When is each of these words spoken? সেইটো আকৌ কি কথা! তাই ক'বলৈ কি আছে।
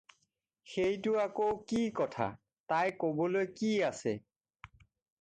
সেইটো 0.71 1.11
আকৌ 1.25 1.49
কি 1.71 1.81
কথা! 2.01 2.27
তাই 2.73 2.87
ক'বলৈ 3.01 3.45
কি 3.61 3.71
আছে। 3.91 4.13